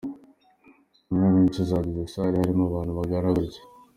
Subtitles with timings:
[0.95, 3.61] Saa moya n'igice zageze muri salle harimo abantu bangana gutya.